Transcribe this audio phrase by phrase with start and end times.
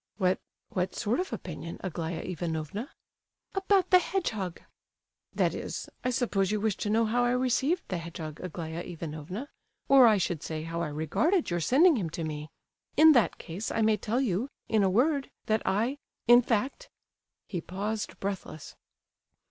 [0.17, 2.89] "What—what sort of opinion, Aglaya Ivanovna?"
[3.53, 4.59] "About the hedgehog."
[5.35, 10.17] "That is—I suppose you wish to know how I received the hedgehog, Aglaya Ivanovna,—or, I
[10.17, 12.49] should say, how I regarded your sending him to me?
[12.97, 16.89] In that case, I may tell you—in a word—that I—in fact—"
[17.47, 18.75] He paused, breathless.